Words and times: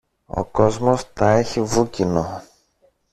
Ο 0.25 0.45
κόσμος 0.45 1.13
τα 1.13 1.29
έχει 1.29 1.61
βούκινο. 1.61 2.41